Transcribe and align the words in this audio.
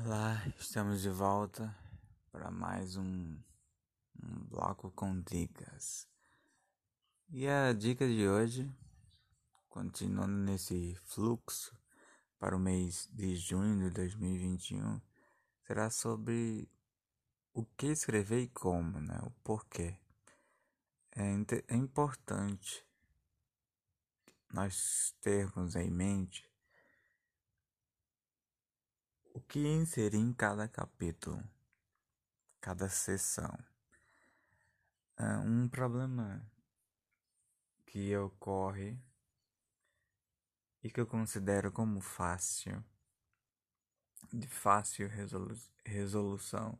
Olá, 0.00 0.40
estamos 0.56 1.02
de 1.02 1.10
volta 1.10 1.76
para 2.30 2.52
mais 2.52 2.96
um, 2.96 3.36
um, 4.22 4.44
bloco 4.44 4.92
com 4.92 5.20
dicas. 5.22 6.06
E 7.30 7.48
a 7.48 7.72
dica 7.72 8.06
de 8.06 8.28
hoje, 8.28 8.72
continuando 9.68 10.36
nesse 10.36 10.94
fluxo 11.02 11.76
para 12.38 12.54
o 12.54 12.60
mês 12.60 13.08
de 13.12 13.34
junho 13.34 13.88
de 13.88 13.90
2021, 13.90 15.00
será 15.66 15.90
sobre 15.90 16.70
o 17.52 17.64
que 17.64 17.88
escrever 17.88 18.42
e 18.42 18.48
como, 18.48 19.00
né? 19.00 19.18
O 19.24 19.30
porquê. 19.42 19.98
É, 21.10 21.24
é 21.66 21.76
importante 21.76 22.86
nós 24.52 25.12
termos 25.20 25.74
em 25.74 25.90
mente 25.90 26.48
que 29.48 29.66
inserir 29.66 30.18
em 30.18 30.30
cada 30.30 30.68
capítulo, 30.68 31.42
cada 32.60 32.86
sessão. 32.90 33.58
Uh, 35.18 35.40
um 35.46 35.68
problema 35.68 36.46
que 37.86 38.14
ocorre 38.18 39.00
e 40.82 40.90
que 40.90 41.00
eu 41.00 41.06
considero 41.06 41.72
como 41.72 41.98
fácil, 42.00 42.84
de 44.30 44.46
fácil 44.46 45.08
resolu 45.08 45.56
resolução, 45.84 46.78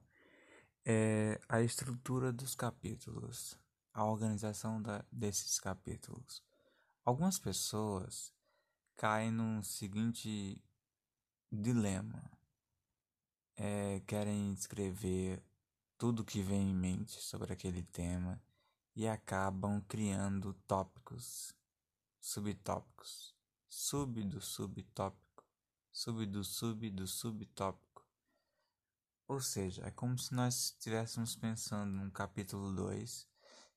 é 0.84 1.40
a 1.48 1.62
estrutura 1.62 2.30
dos 2.30 2.54
capítulos, 2.54 3.58
a 3.94 4.04
organização 4.04 4.80
da, 4.82 5.02
desses 5.10 5.58
capítulos. 5.58 6.44
Algumas 7.02 7.38
pessoas 7.38 8.30
caem 8.94 9.30
no 9.30 9.64
seguinte 9.64 10.62
dilema 11.50 12.37
querem 14.00 14.52
escrever 14.52 15.42
tudo 15.96 16.24
que 16.24 16.42
vem 16.42 16.70
em 16.70 16.74
mente 16.74 17.20
sobre 17.20 17.52
aquele 17.52 17.82
tema 17.82 18.42
e 18.94 19.06
acabam 19.06 19.80
criando 19.88 20.54
tópicos, 20.66 21.54
subtópicos, 22.20 23.34
sub 23.68 24.22
do 24.24 24.40
subtópico, 24.40 25.44
sub 25.90 26.26
do 26.26 26.44
sub 26.44 26.90
do 26.90 27.06
subtópico. 27.06 28.06
Ou 29.26 29.40
seja, 29.40 29.86
é 29.86 29.90
como 29.90 30.18
se 30.18 30.34
nós 30.34 30.70
estivéssemos 30.70 31.36
pensando 31.36 31.92
num 31.92 32.10
capítulo 32.10 32.74
2 32.74 33.26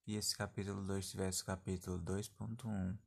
e 0.07 0.15
esse 0.15 0.35
capítulo 0.35 0.83
2 0.85 1.09
tivesse 1.09 1.43
o 1.43 1.45
capítulo 1.45 1.99
2.1, 1.99 2.97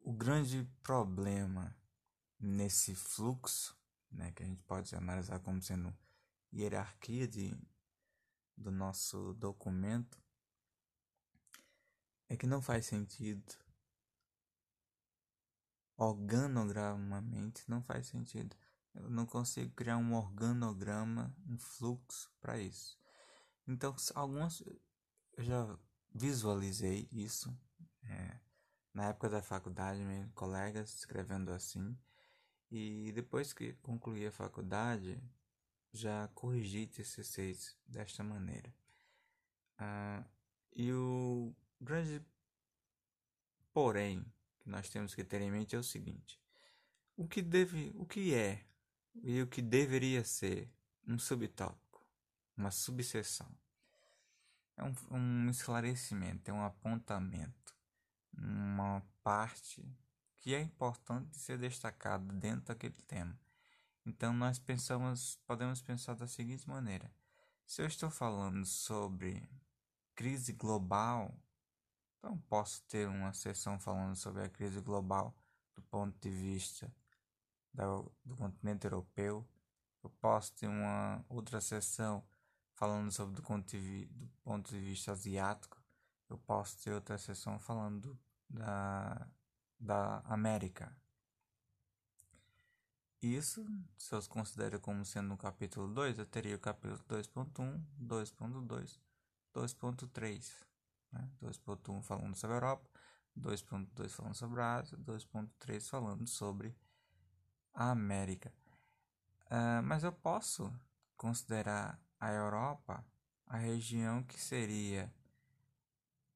o 0.00 0.12
grande 0.12 0.64
problema 0.82 1.76
nesse 2.38 2.94
fluxo, 2.94 3.76
né, 4.10 4.32
que 4.32 4.42
a 4.42 4.46
gente 4.46 4.62
pode 4.62 4.94
analisar 4.94 5.40
como 5.40 5.60
sendo 5.60 5.96
hierarquia 6.52 7.26
de, 7.26 7.56
do 8.56 8.70
nosso 8.70 9.34
documento, 9.34 10.22
é 12.28 12.36
que 12.36 12.46
não 12.46 12.62
faz 12.62 12.86
sentido. 12.86 13.54
Organogramamente 15.96 17.68
não 17.68 17.82
faz 17.82 18.06
sentido 18.06 18.56
eu 18.96 19.10
não 19.10 19.26
consigo 19.26 19.72
criar 19.74 19.96
um 19.96 20.14
organograma, 20.14 21.34
um 21.48 21.58
fluxo 21.58 22.30
para 22.40 22.58
isso. 22.58 22.98
Então, 23.66 23.94
algumas 24.14 24.62
eu 25.36 25.44
já 25.44 25.78
visualizei 26.14 27.08
isso 27.12 27.56
é, 28.04 28.40
na 28.94 29.08
época 29.08 29.28
da 29.28 29.42
faculdade, 29.42 30.00
mesmo, 30.00 30.32
colegas 30.32 30.94
escrevendo 30.94 31.50
assim. 31.50 31.96
E 32.70 33.12
depois 33.12 33.52
que 33.52 33.74
concluí 33.74 34.26
a 34.26 34.32
faculdade, 34.32 35.22
já 35.92 36.28
corrigi 36.28 36.86
TCCs 36.86 37.76
desta 37.86 38.24
maneira. 38.24 38.74
Ah, 39.78 40.24
e 40.74 40.92
o 40.92 41.54
grande 41.80 42.24
porém 43.72 44.24
que 44.60 44.70
nós 44.70 44.88
temos 44.88 45.14
que 45.14 45.22
ter 45.22 45.42
em 45.42 45.50
mente 45.50 45.76
é 45.76 45.78
o 45.78 45.82
seguinte: 45.82 46.40
o 47.16 47.28
que 47.28 47.42
deve, 47.42 47.92
o 47.94 48.06
que 48.06 48.34
é 48.34 48.64
e 49.22 49.40
o 49.42 49.46
que 49.46 49.62
deveria 49.62 50.24
ser 50.24 50.70
um 51.06 51.18
subtópico, 51.18 52.04
uma 52.56 52.70
subseção. 52.70 53.50
É 54.76 54.84
um, 54.84 54.94
um 55.10 55.50
esclarecimento, 55.50 56.50
é 56.50 56.54
um 56.54 56.62
apontamento, 56.62 57.74
uma 58.36 59.02
parte 59.22 59.84
que 60.36 60.54
é 60.54 60.60
importante 60.60 61.36
ser 61.38 61.58
destacada 61.58 62.32
dentro 62.34 62.66
daquele 62.66 63.00
tema. 63.06 63.38
Então 64.04 64.32
nós 64.32 64.58
pensamos, 64.58 65.40
podemos 65.46 65.80
pensar 65.80 66.14
da 66.14 66.26
seguinte 66.26 66.68
maneira: 66.68 67.10
se 67.66 67.82
eu 67.82 67.86
estou 67.86 68.10
falando 68.10 68.64
sobre 68.64 69.48
crise 70.14 70.52
global, 70.52 71.34
então 72.18 72.38
posso 72.48 72.82
ter 72.84 73.08
uma 73.08 73.32
sessão 73.32 73.78
falando 73.78 74.14
sobre 74.14 74.42
a 74.42 74.48
crise 74.48 74.80
global 74.80 75.34
do 75.74 75.82
ponto 75.82 76.16
de 76.20 76.30
vista 76.30 76.92
do, 77.84 78.36
continente 78.36 78.86
europeu. 78.86 79.46
Eu 80.02 80.10
posso 80.20 80.54
ter 80.54 80.66
uma 80.68 81.24
outra 81.28 81.60
sessão 81.60 82.24
falando 82.74 83.10
sobre 83.10 83.34
do 83.34 83.42
ponto 83.42 84.70
de, 84.70 84.80
vista 84.80 85.12
asiático. 85.12 85.82
Eu 86.28 86.38
posso 86.38 86.82
ter 86.82 86.92
outra 86.92 87.18
sessão 87.18 87.58
falando 87.58 88.18
da, 88.48 89.28
da 89.78 90.20
América. 90.24 90.96
Isso, 93.22 93.66
se 93.96 94.14
eu 94.14 94.22
considero 94.28 94.78
como 94.80 95.04
sendo 95.04 95.28
no 95.28 95.38
capítulo 95.38 95.92
2, 95.92 96.18
eu 96.18 96.26
teria 96.26 96.54
o 96.54 96.60
capítulo 96.60 97.02
2.1, 97.08 97.82
2.2, 98.00 99.00
2.3. 99.54 100.66
Né? 101.12 101.30
2.1 101.42 102.02
falando 102.02 102.36
sobre 102.36 102.54
a 102.54 102.58
Europa, 102.58 102.88
2.2 103.36 104.08
falando 104.10 104.34
sobre 104.34 104.60
a 104.60 104.76
Ásia, 104.76 104.98
2.3 104.98 105.88
falando 105.88 106.26
sobre 106.28 106.76
a 107.76 107.90
América. 107.90 108.52
Uh, 109.46 109.82
mas 109.84 110.02
eu 110.02 110.12
posso 110.12 110.72
considerar 111.16 112.00
a 112.18 112.32
Europa 112.32 113.06
a 113.46 113.56
região 113.56 114.24
que 114.24 114.40
seria 114.40 115.12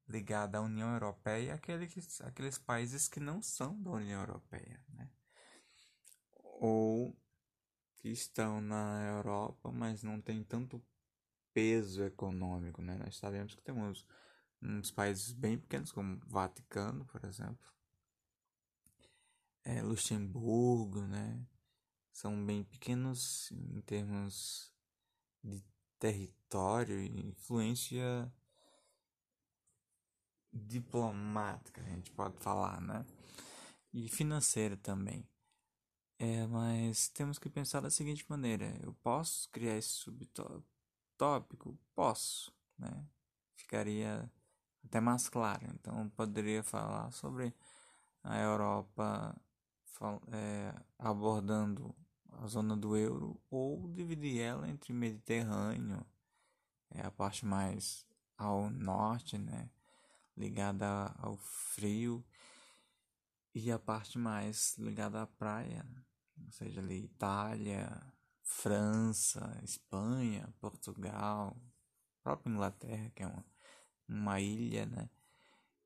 ligada 0.06 0.58
à 0.58 0.60
União 0.60 0.92
Europeia 0.92 1.54
aqueles, 1.54 2.20
aqueles 2.20 2.58
países 2.58 3.08
que 3.08 3.18
não 3.18 3.42
são 3.42 3.80
da 3.82 3.90
União 3.90 4.20
Europeia, 4.20 4.80
né? 4.90 5.08
ou 6.60 7.16
que 7.96 8.08
estão 8.08 8.60
na 8.60 9.06
Europa, 9.08 9.72
mas 9.72 10.02
não 10.02 10.20
tem 10.20 10.44
tanto 10.44 10.82
peso 11.52 12.04
econômico. 12.04 12.82
Né? 12.82 12.96
Nós 12.96 13.16
sabemos 13.16 13.54
que 13.54 13.62
temos 13.62 14.06
uns 14.62 14.90
países 14.90 15.32
bem 15.32 15.58
pequenos, 15.58 15.90
como 15.90 16.20
Vaticano, 16.26 17.04
por 17.06 17.24
exemplo, 17.24 17.70
é, 19.64 19.82
Luxemburgo, 19.82 21.02
né? 21.06 21.46
São 22.12 22.44
bem 22.44 22.64
pequenos 22.64 23.50
em 23.52 23.80
termos 23.82 24.72
de 25.42 25.62
território 25.98 27.00
e 27.00 27.28
influência 27.28 28.32
diplomática, 30.52 31.80
a 31.80 31.84
gente 31.84 32.10
pode 32.10 32.36
falar, 32.38 32.80
né? 32.80 33.04
E 33.92 34.08
financeira 34.08 34.76
também. 34.76 35.26
É, 36.18 36.46
mas 36.46 37.08
temos 37.08 37.38
que 37.38 37.48
pensar 37.48 37.80
da 37.80 37.90
seguinte 37.90 38.26
maneira: 38.28 38.76
eu 38.82 38.92
posso 39.02 39.48
criar 39.50 39.76
esse 39.76 39.88
subtópico? 39.88 41.78
Posso, 41.94 42.52
né? 42.78 43.06
Ficaria 43.56 44.30
até 44.84 45.00
mais 45.00 45.28
claro. 45.28 45.66
Então, 45.74 46.08
poderia 46.10 46.62
falar 46.62 47.10
sobre 47.12 47.54
a 48.22 48.38
Europa 48.38 49.34
é, 50.32 50.74
abordando 50.98 51.94
a 52.32 52.46
zona 52.46 52.76
do 52.76 52.96
euro 52.96 53.40
ou 53.50 53.88
dividir 53.88 54.40
ela 54.40 54.68
entre 54.68 54.92
Mediterrâneo, 54.92 56.04
é 56.90 57.02
a 57.02 57.10
parte 57.10 57.44
mais 57.44 58.06
ao 58.36 58.70
norte, 58.70 59.36
né, 59.36 59.70
ligada 60.36 61.14
ao 61.18 61.36
frio, 61.36 62.24
e 63.54 63.70
a 63.70 63.78
parte 63.78 64.18
mais 64.18 64.76
ligada 64.78 65.20
à 65.22 65.26
praia, 65.26 65.84
ou 66.42 66.50
seja, 66.50 66.80
ali 66.80 67.04
Itália, 67.04 68.00
França, 68.42 69.60
Espanha, 69.62 70.52
Portugal, 70.60 71.60
própria 72.22 72.50
Inglaterra, 72.50 73.10
que 73.14 73.22
é 73.22 73.26
uma, 73.26 73.44
uma 74.08 74.40
ilha, 74.40 74.86
né, 74.86 75.10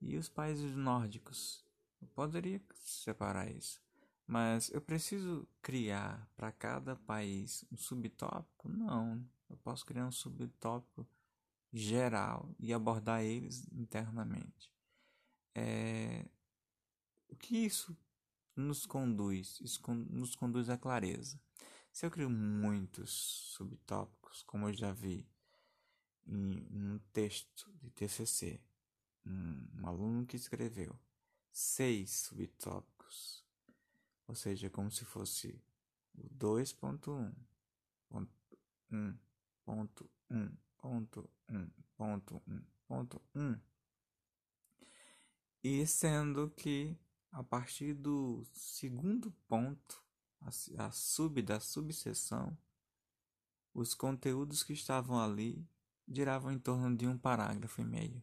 e 0.00 0.16
os 0.16 0.28
países 0.28 0.76
nórdicos. 0.76 1.64
Eu 2.00 2.08
poderia 2.08 2.62
separar 2.82 3.50
isso. 3.50 3.82
Mas 4.26 4.70
eu 4.70 4.80
preciso 4.80 5.46
criar 5.60 6.26
para 6.36 6.50
cada 6.50 6.96
país 6.96 7.64
um 7.70 7.76
subtópico? 7.76 8.68
Não. 8.68 9.24
Eu 9.48 9.56
posso 9.58 9.84
criar 9.84 10.06
um 10.06 10.12
subtópico 10.12 11.06
geral 11.72 12.54
e 12.58 12.72
abordar 12.72 13.22
eles 13.22 13.66
internamente. 13.72 14.72
É... 15.54 16.26
O 17.28 17.36
que 17.36 17.58
isso 17.58 17.96
nos 18.56 18.86
conduz? 18.86 19.60
Isso 19.60 19.82
nos 19.92 20.34
conduz 20.34 20.70
à 20.70 20.78
clareza. 20.78 21.38
Se 21.92 22.06
eu 22.06 22.10
crio 22.10 22.30
muitos 22.30 23.10
subtópicos, 23.54 24.42
como 24.42 24.68
eu 24.68 24.72
já 24.72 24.92
vi 24.92 25.28
em 26.26 26.66
um 26.72 26.98
texto 27.12 27.70
de 27.82 27.90
TCC, 27.90 28.60
um, 29.26 29.66
um 29.80 29.86
aluno 29.86 30.26
que 30.26 30.36
escreveu 30.36 30.98
seis 31.52 32.10
subtópicos, 32.10 33.43
ou 34.26 34.34
seja, 34.34 34.70
como 34.70 34.90
se 34.90 35.04
fosse 35.04 35.62
o 36.14 36.28
2.1, 36.30 37.32
ponto 38.08 38.58
1, 38.90 39.18
ponto 39.64 40.10
1, 40.30 40.56
ponto 40.78 41.30
1, 41.48 41.70
ponto 41.96 42.42
1, 42.46 42.62
ponto 42.86 43.22
1, 43.34 43.60
e 45.62 45.86
sendo 45.86 46.50
que 46.50 46.96
a 47.34 47.42
partir 47.42 47.94
do 47.94 48.46
segundo 48.52 49.32
ponto, 49.48 50.04
a, 50.40 50.86
a 50.86 50.90
sub 50.92 51.42
da 51.42 51.58
subseção, 51.58 52.56
os 53.72 53.92
conteúdos 53.92 54.62
que 54.62 54.72
estavam 54.72 55.18
ali 55.18 55.68
giravam 56.06 56.52
em 56.52 56.58
torno 56.60 56.96
de 56.96 57.08
um 57.08 57.18
parágrafo 57.18 57.80
e 57.80 57.84
meio. 57.84 58.22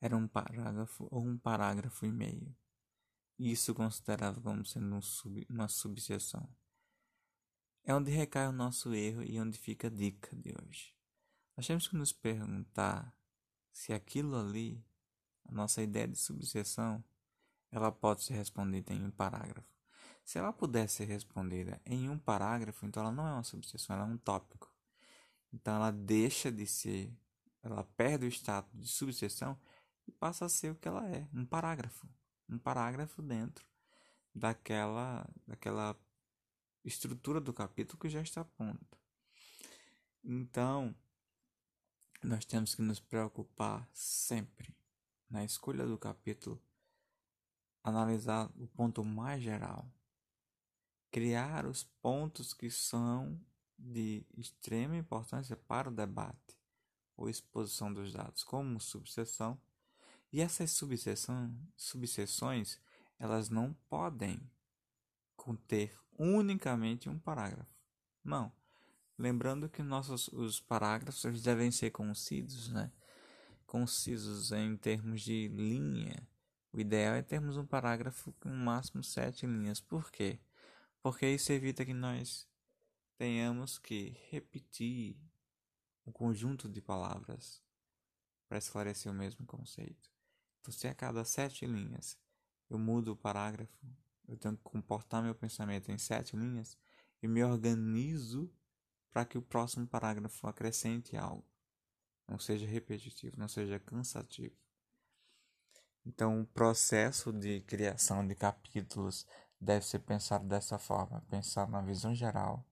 Era 0.00 0.16
um 0.16 0.28
parágrafo 0.28 1.08
ou 1.10 1.26
um 1.26 1.36
parágrafo 1.36 2.06
e 2.06 2.12
meio. 2.12 2.54
Isso 3.38 3.74
considerava 3.74 4.40
como 4.40 4.64
sendo 4.64 4.94
um 4.94 5.02
sub, 5.02 5.46
uma 5.48 5.68
subseção. 5.68 6.48
É 7.84 7.94
onde 7.94 8.10
recai 8.10 8.46
o 8.46 8.52
nosso 8.52 8.94
erro 8.94 9.22
e 9.22 9.40
onde 9.40 9.58
fica 9.58 9.88
a 9.88 9.90
dica 9.90 10.36
de 10.36 10.54
hoje. 10.62 10.94
Nós 11.56 11.66
temos 11.66 11.88
que 11.88 11.96
nos 11.96 12.12
perguntar 12.12 13.16
se 13.72 13.92
aquilo 13.92 14.36
ali, 14.36 14.84
a 15.44 15.52
nossa 15.52 15.82
ideia 15.82 16.06
de 16.06 16.16
subseção, 16.16 17.02
ela 17.70 17.90
pode 17.90 18.22
ser 18.22 18.34
respondida 18.34 18.92
em 18.92 19.04
um 19.04 19.10
parágrafo. 19.10 19.72
Se 20.24 20.38
ela 20.38 20.52
puder 20.52 20.88
ser 20.88 21.06
respondida 21.06 21.80
em 21.84 22.08
um 22.08 22.18
parágrafo, 22.18 22.86
então 22.86 23.02
ela 23.02 23.12
não 23.12 23.26
é 23.26 23.32
uma 23.32 23.42
subseção, 23.42 23.96
ela 23.96 24.04
é 24.04 24.08
um 24.08 24.18
tópico. 24.18 24.72
Então 25.52 25.74
ela 25.74 25.90
deixa 25.90 26.52
de 26.52 26.66
ser, 26.66 27.12
ela 27.62 27.82
perde 27.82 28.26
o 28.26 28.28
status 28.28 28.80
de 28.80 28.88
subseção 28.88 29.58
e 30.06 30.12
passa 30.12 30.44
a 30.44 30.48
ser 30.48 30.70
o 30.70 30.74
que 30.74 30.86
ela 30.86 31.06
é, 31.08 31.26
um 31.34 31.44
parágrafo, 31.44 32.08
um 32.52 32.58
parágrafo 32.58 33.22
dentro 33.22 33.66
daquela 34.34 35.28
daquela 35.46 35.98
estrutura 36.84 37.40
do 37.40 37.52
capítulo 37.52 37.98
que 37.98 38.08
já 38.08 38.20
está 38.20 38.44
pronta. 38.44 38.98
Então, 40.24 40.94
nós 42.22 42.44
temos 42.44 42.74
que 42.74 42.82
nos 42.82 43.00
preocupar 43.00 43.88
sempre 43.92 44.74
na 45.28 45.44
escolha 45.44 45.86
do 45.86 45.98
capítulo, 45.98 46.62
analisar 47.82 48.50
o 48.56 48.66
ponto 48.68 49.04
mais 49.04 49.42
geral, 49.42 49.90
criar 51.10 51.66
os 51.66 51.84
pontos 52.00 52.52
que 52.52 52.70
são 52.70 53.40
de 53.78 54.24
extrema 54.36 54.96
importância 54.96 55.56
para 55.56 55.88
o 55.88 55.94
debate 55.94 56.56
ou 57.16 57.28
exposição 57.28 57.92
dos 57.92 58.12
dados 58.12 58.44
como 58.44 58.80
subseção, 58.80 59.60
e 60.32 60.40
essas 60.40 60.70
subseções 61.76 62.80
elas 63.18 63.50
não 63.50 63.74
podem 63.88 64.40
conter 65.36 65.96
unicamente 66.18 67.08
um 67.08 67.18
parágrafo. 67.18 67.70
Não. 68.24 68.52
Lembrando 69.18 69.68
que 69.68 69.82
nossos 69.82 70.28
os 70.28 70.60
parágrafos 70.60 71.42
devem 71.42 71.70
ser 71.70 71.90
concisos, 71.90 72.68
né? 72.70 72.90
Concisos 73.66 74.50
em 74.52 74.76
termos 74.76 75.22
de 75.22 75.48
linha. 75.48 76.26
O 76.72 76.80
ideal 76.80 77.14
é 77.14 77.22
termos 77.22 77.56
um 77.56 77.66
parágrafo 77.66 78.32
com 78.40 78.48
no 78.48 78.56
máximo 78.56 79.04
sete 79.04 79.46
linhas. 79.46 79.80
Por 79.80 80.10
quê? 80.10 80.40
Porque 81.02 81.28
isso 81.28 81.52
evita 81.52 81.84
que 81.84 81.92
nós 81.92 82.48
tenhamos 83.16 83.78
que 83.78 84.16
repetir 84.30 85.16
um 86.06 86.12
conjunto 86.12 86.68
de 86.68 86.80
palavras 86.80 87.62
para 88.48 88.58
esclarecer 88.58 89.12
o 89.12 89.14
mesmo 89.14 89.46
conceito. 89.46 90.11
Se 90.70 90.86
a 90.86 90.94
cada 90.94 91.24
sete 91.24 91.66
linhas 91.66 92.16
eu 92.70 92.78
mudo 92.78 93.12
o 93.12 93.16
parágrafo, 93.16 93.86
eu 94.28 94.36
tenho 94.36 94.56
que 94.56 94.62
comportar 94.62 95.22
meu 95.22 95.34
pensamento 95.34 95.90
em 95.90 95.98
sete 95.98 96.36
linhas 96.36 96.78
e 97.22 97.28
me 97.28 97.42
organizo 97.42 98.52
para 99.10 99.24
que 99.24 99.36
o 99.36 99.42
próximo 99.42 99.86
parágrafo 99.86 100.46
acrescente 100.46 101.16
algo, 101.16 101.44
não 102.26 102.38
seja 102.38 102.66
repetitivo, 102.66 103.36
não 103.38 103.48
seja 103.48 103.78
cansativo. 103.78 104.56
Então, 106.04 106.40
o 106.40 106.46
processo 106.46 107.32
de 107.32 107.60
criação 107.60 108.26
de 108.26 108.34
capítulos 108.34 109.26
deve 109.60 109.84
ser 109.84 110.00
pensado 110.00 110.46
dessa 110.46 110.78
forma: 110.78 111.24
pensar 111.28 111.68
na 111.68 111.80
visão 111.80 112.14
geral 112.14 112.66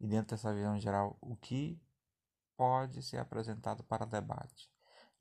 e, 0.00 0.06
dentro 0.06 0.34
dessa 0.34 0.54
visão 0.54 0.78
geral, 0.78 1.18
o 1.20 1.36
que 1.36 1.80
pode 2.56 3.02
ser 3.02 3.18
apresentado 3.18 3.82
para 3.84 4.06
debate. 4.06 4.70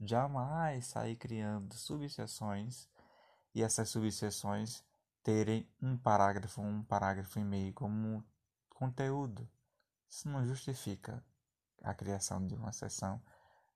Jamais 0.04 0.88
sair 0.88 1.16
criando 1.16 1.76
subseções 1.76 2.90
e 3.54 3.62
essas 3.62 3.90
subseções 3.90 4.84
terem 5.24 5.70
um 5.80 5.96
parágrafo, 5.96 6.60
um 6.60 6.84
parágrafo 6.84 7.38
e 7.38 7.44
meio 7.44 7.72
como 7.74 8.26
conteúdo. 8.70 9.48
Isso 10.10 10.28
não 10.28 10.44
justifica 10.44 11.24
a 11.84 11.94
criação 11.94 12.46
de 12.46 12.56
uma 12.56 12.74
seção 12.74 13.22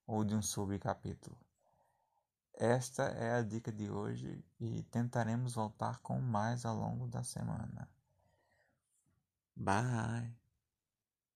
ou 0.07 0.23
de 0.23 0.33
um 0.33 0.41
subcapítulo. 0.41 1.37
Esta 2.53 3.03
é 3.03 3.35
a 3.35 3.41
dica 3.41 3.71
de 3.71 3.89
hoje 3.89 4.43
e 4.59 4.81
tentaremos 4.83 5.53
voltar 5.53 5.99
com 5.99 6.19
mais 6.19 6.65
ao 6.65 6.75
longo 6.75 7.07
da 7.07 7.23
semana. 7.23 7.87
Bye! 9.55 10.44